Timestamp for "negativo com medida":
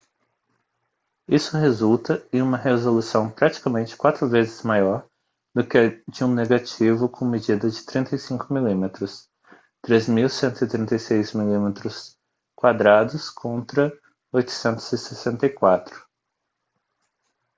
6.33-7.69